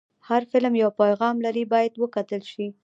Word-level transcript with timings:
هر 0.27 0.41
فلم 0.51 0.73
یو 0.83 0.89
پیغام 1.01 1.35
لري، 1.45 1.63
باید 1.73 1.93
وکتل 2.01 2.41
شي. 2.51 2.65